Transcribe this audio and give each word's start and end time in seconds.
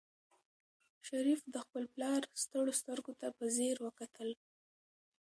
شریف 1.07 1.41
د 1.53 1.55
خپل 1.65 1.83
پلار 1.93 2.21
ستړو 2.43 2.73
سترګو 2.81 3.13
ته 3.19 3.27
په 3.37 3.45
ځیر 3.55 3.77
وکتل. 3.87 4.29